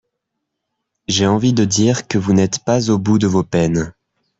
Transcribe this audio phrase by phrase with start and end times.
[1.07, 3.93] J’ai envie de dire que vous n’êtes pas au bout de vos peines.